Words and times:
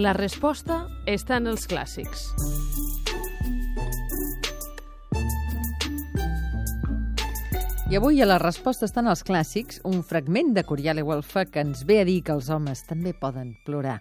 La 0.00 0.14
resposta 0.16 0.76
està 1.04 1.36
en 1.36 1.50
els 1.50 1.66
clàssics. 1.68 2.22
I 7.92 7.98
avui 7.98 8.22
a 8.24 8.28
la 8.30 8.38
resposta 8.40 8.88
estan 8.88 9.10
els 9.12 9.20
clàssics, 9.28 9.82
un 9.84 10.00
fragment 10.00 10.54
de 10.56 10.64
Corial 10.64 11.02
i 11.02 11.04
Huelfa 11.04 11.44
que 11.52 11.60
ens 11.66 11.84
ve 11.84 11.98
a 12.00 12.06
dir 12.08 12.22
que 12.24 12.32
els 12.32 12.48
homes 12.48 12.80
també 12.88 13.12
poden 13.12 13.52
plorar. 13.66 13.98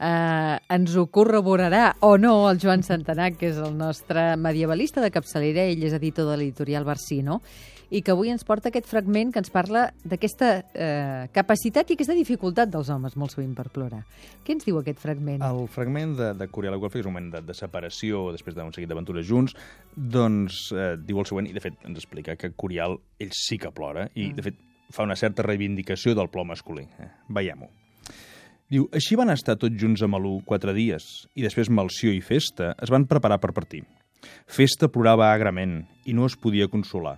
Uh, 0.00 0.56
ens 0.72 0.94
ho 0.96 1.02
corroborarà 1.12 1.90
o 2.08 2.14
no 2.16 2.46
el 2.48 2.60
Joan 2.62 2.80
Santanà, 2.80 3.26
que 3.36 3.50
és 3.50 3.58
el 3.60 3.74
nostre 3.76 4.30
medievalista 4.40 5.02
de 5.04 5.10
capçalera, 5.12 5.66
ell 5.68 5.82
és 5.84 5.92
editor 5.92 6.24
de 6.30 6.38
l'editorial 6.40 6.86
Barsino, 6.88 7.42
i 7.90 8.00
que 8.06 8.14
avui 8.14 8.30
ens 8.30 8.46
porta 8.46 8.70
aquest 8.70 8.86
fragment 8.88 9.32
que 9.34 9.42
ens 9.42 9.50
parla 9.52 9.88
d'aquesta 10.06 10.50
eh, 10.72 11.26
capacitat 11.34 11.90
i 11.90 11.98
aquesta 11.98 12.16
dificultat 12.16 12.70
dels 12.72 12.88
homes 12.88 13.16
molt 13.20 13.34
sovint 13.34 13.52
per 13.58 13.66
plorar. 13.74 14.00
Què 14.46 14.54
ens 14.54 14.64
diu 14.64 14.78
aquest 14.80 15.02
fragment? 15.02 15.42
El 15.44 15.66
fragment 15.68 16.14
de, 16.16 16.30
de 16.38 16.48
Corial 16.48 16.78
i 16.78 16.80
Huelfa, 16.80 16.96
que 16.96 17.02
és 17.02 17.10
un 17.10 17.16
moment 17.16 17.28
de, 17.34 17.42
de 17.44 17.58
separació 17.58 18.28
després 18.32 18.56
d'un 18.56 18.72
seguit 18.72 18.88
d'aventures 18.88 19.26
junts, 19.26 19.56
doncs 19.92 20.62
eh, 20.72 20.94
diu 21.02 21.20
el 21.20 21.28
següent, 21.28 21.50
i 21.50 21.56
de 21.56 21.64
fet 21.66 21.76
ens 21.84 21.98
explica 21.98 22.38
que 22.40 22.54
Corial, 22.54 22.96
ell 23.20 23.34
sí 23.36 23.58
que 23.60 23.74
plora, 23.74 24.08
i 24.14 24.30
mm. 24.30 24.38
de 24.38 24.48
fet 24.48 24.64
fa 24.94 25.04
una 25.04 25.18
certa 25.18 25.44
reivindicació 25.44 26.16
del 26.16 26.30
plor 26.30 26.48
masculí. 26.48 26.86
Eh, 27.02 27.10
Veiem-ho. 27.28 27.68
Diu, 28.70 28.84
així 28.94 29.16
van 29.18 29.32
estar 29.32 29.56
tots 29.58 29.74
junts 29.82 29.98
a 29.98 30.06
Malú 30.06 30.36
quatre 30.46 30.70
dies, 30.76 31.04
i 31.34 31.42
després 31.42 31.72
Malció 31.74 32.12
i 32.14 32.20
Festa 32.22 32.68
es 32.78 32.90
van 32.94 33.02
preparar 33.10 33.40
per 33.42 33.50
partir. 33.50 33.80
Festa 34.46 34.86
plorava 34.86 35.32
agrament 35.34 35.80
i 36.06 36.14
no 36.14 36.28
es 36.30 36.36
podia 36.38 36.68
consolar. 36.70 37.16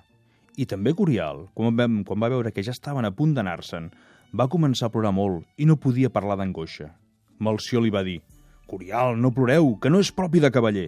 I 0.56 0.64
també 0.70 0.94
Corial, 0.96 1.42
quan 1.52 1.76
va, 1.76 1.90
quan 2.08 2.24
va 2.24 2.30
veure 2.32 2.54
que 2.56 2.64
ja 2.64 2.72
estaven 2.72 3.04
a 3.04 3.10
punt 3.12 3.34
d'anar-se'n, 3.36 3.90
va 4.32 4.48
començar 4.48 4.88
a 4.88 4.94
plorar 4.94 5.12
molt 5.12 5.44
i 5.60 5.68
no 5.68 5.76
podia 5.76 6.08
parlar 6.14 6.38
d'angoixa. 6.40 6.88
Malció 7.36 7.84
li 7.84 7.92
va 7.92 8.00
dir, 8.06 8.22
Corial, 8.64 9.20
no 9.20 9.34
ploreu, 9.36 9.74
que 9.76 9.92
no 9.92 10.00
és 10.00 10.08
propi 10.08 10.40
de 10.40 10.48
cavaller. 10.56 10.86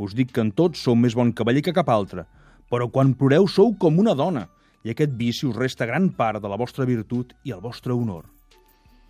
Us 0.00 0.16
dic 0.16 0.32
que 0.32 0.40
en 0.40 0.54
tots 0.56 0.88
sou 0.88 0.96
més 0.96 1.12
bon 1.18 1.34
cavaller 1.36 1.66
que 1.68 1.76
cap 1.76 1.92
altre, 1.92 2.24
però 2.72 2.88
quan 2.88 3.12
ploreu 3.12 3.44
sou 3.44 3.76
com 3.76 4.00
una 4.00 4.16
dona, 4.16 4.48
i 4.88 4.96
aquest 4.96 5.12
vici 5.20 5.44
us 5.44 5.60
resta 5.60 5.84
gran 5.84 6.08
part 6.16 6.40
de 6.40 6.48
la 6.48 6.56
vostra 6.56 6.88
virtut 6.88 7.36
i 7.44 7.52
el 7.52 7.60
vostre 7.60 7.92
honor. 7.92 8.24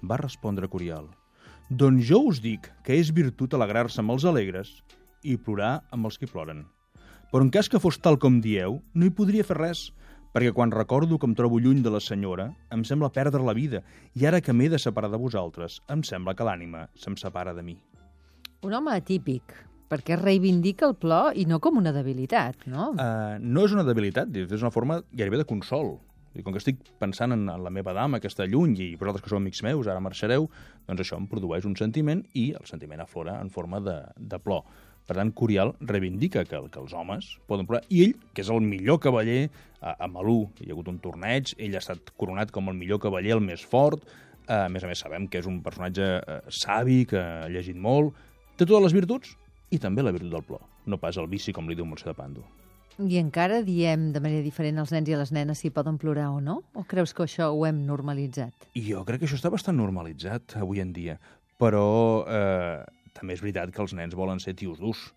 Va 0.03 0.19
respondre 0.21 0.69
Corial, 0.71 1.09
doncs 1.69 2.07
jo 2.09 2.23
us 2.31 2.39
dic 2.41 2.71
que 2.87 2.97
és 2.97 3.13
virtut 3.13 3.55
alegrar-se 3.55 4.01
amb 4.01 4.15
els 4.15 4.25
alegres 4.25 4.71
i 5.23 5.37
plorar 5.37 5.83
amb 5.93 6.09
els 6.09 6.17
que 6.17 6.29
ploren. 6.31 6.65
Però 7.29 7.45
en 7.45 7.51
cas 7.53 7.69
que 7.69 7.81
fos 7.83 7.99
tal 8.01 8.17
com 8.17 8.39
dieu, 8.41 8.79
no 8.95 9.05
hi 9.05 9.13
podria 9.13 9.45
fer 9.45 9.59
res, 9.59 9.83
perquè 10.33 10.55
quan 10.57 10.73
recordo 10.73 11.19
que 11.19 11.29
em 11.29 11.35
trobo 11.37 11.61
lluny 11.61 11.83
de 11.85 11.93
la 11.93 12.01
senyora, 12.01 12.49
em 12.73 12.85
sembla 12.89 13.13
perdre 13.13 13.45
la 13.45 13.57
vida, 13.57 13.83
i 14.15 14.25
ara 14.25 14.41
que 14.41 14.55
m'he 14.57 14.71
de 14.73 14.81
separar 14.81 15.11
de 15.13 15.21
vosaltres, 15.21 15.81
em 15.93 16.05
sembla 16.05 16.37
que 16.39 16.47
l'ànima 16.47 16.87
se'm 16.97 17.19
separa 17.21 17.53
de 17.53 17.65
mi. 17.67 17.77
Un 18.65 18.75
home 18.75 18.95
atípic, 18.97 19.53
perquè 19.93 20.17
reivindica 20.17 20.89
el 20.89 20.97
plor 20.97 21.37
i 21.37 21.45
no 21.49 21.61
com 21.61 21.81
una 21.81 21.93
debilitat, 21.93 22.65
no? 22.65 22.93
Uh, 22.97 23.37
no 23.41 23.65
és 23.69 23.77
una 23.77 23.85
debilitat, 23.85 24.33
és 24.33 24.63
una 24.63 24.73
forma 24.73 25.03
gairebé 25.13 25.43
de 25.43 25.49
consol. 25.49 25.99
I 26.39 26.45
com 26.47 26.55
que 26.55 26.61
estic 26.63 26.81
pensant 27.03 27.35
en, 27.35 27.49
la 27.51 27.73
meva 27.75 27.93
dama 27.97 28.21
que 28.23 28.31
està 28.31 28.47
lluny 28.47 28.77
i 28.79 28.93
vosaltres 28.99 29.25
que 29.25 29.33
sou 29.33 29.41
amics 29.41 29.65
meus, 29.67 29.89
ara 29.91 30.03
marxareu, 30.03 30.47
doncs 30.87 31.03
això 31.03 31.19
em 31.19 31.27
produeix 31.31 31.67
un 31.67 31.75
sentiment 31.79 32.23
i 32.39 32.53
el 32.55 32.69
sentiment 32.71 33.03
aflora 33.03 33.41
en 33.43 33.51
forma 33.51 33.83
de, 33.83 33.99
de 34.17 34.39
plor. 34.43 34.63
Per 35.09 35.17
tant, 35.17 35.33
Corial 35.33 35.73
reivindica 35.81 36.45
que, 36.45 36.61
que 36.69 36.81
els 36.83 36.93
homes 36.95 37.31
poden 37.49 37.67
plorar. 37.67 37.83
I 37.89 38.05
ell, 38.05 38.15
que 38.37 38.45
és 38.45 38.53
el 38.53 38.61
millor 38.63 39.01
cavaller, 39.03 39.49
a, 39.81 39.97
a 40.05 40.09
Malú 40.13 40.43
hi 40.61 40.69
ha 40.69 40.77
hagut 40.77 40.91
un 40.93 40.99
torneig, 41.03 41.55
ell 41.57 41.75
ha 41.75 41.83
estat 41.83 42.13
coronat 42.21 42.53
com 42.55 42.69
el 42.71 42.77
millor 42.77 43.01
cavaller, 43.03 43.35
el 43.39 43.45
més 43.45 43.65
fort, 43.65 44.05
a 44.49 44.67
més 44.73 44.85
a 44.85 44.91
més 44.91 45.03
sabem 45.03 45.27
que 45.29 45.41
és 45.43 45.49
un 45.49 45.59
personatge 45.65 46.07
eh, 46.21 46.39
savi, 46.53 47.03
que 47.09 47.21
ha 47.21 47.51
llegit 47.53 47.77
molt, 47.77 48.17
té 48.57 48.65
totes 48.65 48.89
les 48.89 48.97
virtuts 48.97 49.35
i 49.73 49.81
també 49.81 50.05
la 50.05 50.15
virtut 50.15 50.33
del 50.33 50.45
plor, 50.45 50.63
no 50.87 51.01
pas 51.01 51.19
el 51.21 51.29
vici, 51.29 51.53
com 51.57 51.69
li 51.69 51.77
diu 51.77 51.89
Montse 51.89 52.09
de 52.09 52.17
Pando. 52.17 52.47
I 52.99 53.21
encara 53.21 53.61
diem 53.63 54.09
de 54.11 54.19
manera 54.19 54.43
diferent 54.43 54.81
als 54.83 54.91
nens 54.91 55.07
i 55.07 55.15
a 55.15 55.19
les 55.21 55.31
nenes 55.31 55.61
si 55.63 55.71
poden 55.71 56.01
plorar 56.03 56.33
o 56.35 56.41
no? 56.43 56.57
O 56.75 56.83
creus 56.83 57.15
que 57.15 57.23
això 57.23 57.53
ho 57.55 57.63
hem 57.69 57.85
normalitzat? 57.87 58.67
Jo 58.75 59.05
crec 59.07 59.23
que 59.23 59.29
això 59.29 59.39
està 59.39 59.53
bastant 59.55 59.79
normalitzat 59.79 60.57
avui 60.59 60.83
en 60.83 60.91
dia, 60.97 61.15
però 61.63 61.87
eh, 62.27 62.83
també 63.15 63.39
és 63.39 63.45
veritat 63.45 63.71
que 63.75 63.83
els 63.85 63.95
nens 63.95 64.19
volen 64.19 64.43
ser 64.43 64.57
tios 64.59 64.83
durs 64.83 65.13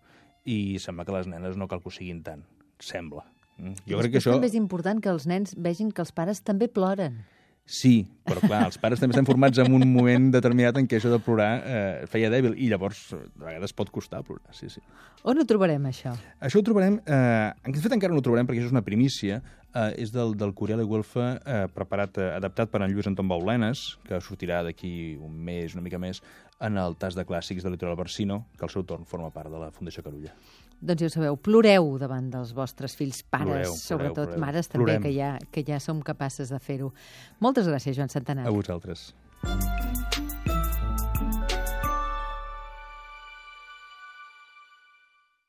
i 0.46 0.78
sembla 0.82 1.06
que 1.08 1.16
les 1.16 1.26
nenes 1.30 1.58
no 1.58 1.66
cal 1.70 1.82
que 1.82 1.90
ho 1.90 1.94
siguin 1.94 2.22
tant. 2.22 2.46
Sembla. 2.82 3.26
Mm? 3.58 3.74
Jo 3.90 3.98
crec 3.98 4.14
que 4.14 4.22
això... 4.22 4.36
també 4.36 4.50
és 4.50 4.58
important 4.58 5.02
que 5.02 5.10
els 5.10 5.26
nens 5.30 5.56
vegin 5.58 5.90
que 5.90 6.06
els 6.06 6.14
pares 6.14 6.42
també 6.46 6.70
ploren. 6.70 7.24
Sí, 7.62 8.02
però 8.26 8.40
clar, 8.42 8.64
els 8.66 8.76
pares 8.82 8.98
també 8.98 9.14
estan 9.14 9.26
formats 9.26 9.60
en 9.62 9.70
un 9.72 9.84
moment 9.86 10.32
determinat 10.34 10.76
en 10.80 10.88
què 10.90 10.98
això 10.98 11.12
de 11.12 11.20
plorar 11.22 11.50
eh, 11.62 12.06
feia 12.10 12.30
dèbil, 12.32 12.56
i 12.58 12.66
llavors 12.72 13.04
de 13.14 13.22
vegades 13.38 13.74
pot 13.78 13.90
costar 13.94 14.24
plorar, 14.26 14.50
sí, 14.56 14.68
sí. 14.72 14.82
On 15.30 15.38
ho 15.38 15.46
trobarem, 15.46 15.84
això? 15.86 16.12
Això 16.42 16.58
ho 16.58 16.66
trobarem, 16.66 16.98
eh, 17.06 17.52
en 17.62 17.76
fet 17.78 17.94
encara 17.94 18.12
no 18.12 18.18
ho 18.18 18.26
trobarem 18.26 18.48
perquè 18.48 18.64
això 18.64 18.72
és 18.72 18.74
una 18.74 18.82
primícia, 18.82 19.38
eh, 19.72 19.92
és 20.02 20.10
del, 20.10 20.34
del 20.38 20.54
Corial 20.58 20.82
i 20.82 20.88
Güelfa, 20.90 21.28
eh, 21.38 21.64
preparat, 21.74 22.18
eh, 22.18 22.32
adaptat 22.34 22.72
per 22.72 22.82
en 22.82 22.90
Lluís 22.90 23.06
Anton 23.10 23.30
Baulenes, 23.30 23.84
que 24.08 24.18
sortirà 24.20 24.64
d'aquí 24.66 25.14
un 25.22 25.38
mes, 25.46 25.78
una 25.78 25.86
mica 25.86 26.02
més, 26.02 26.20
en 26.62 26.78
el 26.78 26.96
tas 27.00 27.16
de 27.18 27.24
clàssics 27.26 27.64
de 27.66 27.72
Litoral 27.74 27.98
Barsino, 27.98 28.44
que 28.56 28.66
al 28.66 28.72
seu 28.72 28.86
torn 28.88 29.06
forma 29.08 29.32
part 29.34 29.50
de 29.52 29.60
la 29.60 29.70
Fundació 29.74 30.04
Carulla. 30.06 30.34
Doncs 30.82 31.04
ja 31.04 31.10
ho 31.10 31.14
sabeu, 31.14 31.38
ploreu 31.38 31.92
davant 31.98 32.30
dels 32.32 32.54
vostres 32.56 32.96
fills, 32.98 33.22
pares, 33.22 33.46
ploreu, 33.46 33.76
sobretot 33.78 34.32
ploreu. 34.32 34.42
mares 34.42 34.70
també, 34.70 34.98
que 35.02 35.14
ja, 35.14 35.36
que 35.54 35.62
ja 35.66 35.78
som 35.82 36.02
capaces 36.02 36.50
de 36.50 36.58
fer-ho. 36.58 36.92
Moltes 37.42 37.70
gràcies, 37.70 37.98
Joan 37.98 38.10
Santanà. 38.10 38.46
A 38.46 38.54
vosaltres. 38.54 39.12